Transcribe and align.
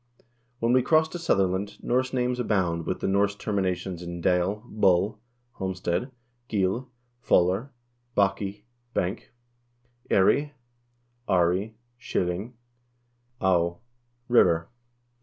When 0.57 0.73
we 0.73 0.81
cross 0.81 1.07
to 1.09 1.19
Sutherland, 1.19 1.77
Norse 1.83 2.11
names 2.11 2.39
abound 2.39 2.87
with 2.87 3.01
the 3.01 3.07
Norse 3.07 3.35
termi 3.35 3.61
nations 3.61 4.01
in 4.01 4.19
dale, 4.19 4.63
boll 4.65 5.19
('homestead'), 5.59 6.09
gil, 6.47 6.89
vollr, 7.23 7.69
balcki 8.17 8.63
('bank'), 8.95 9.31
ery 10.09 10.55
(ary, 11.29 11.77
'shieling'), 11.99 12.55
d 13.39 13.73
('river'). 14.27 14.69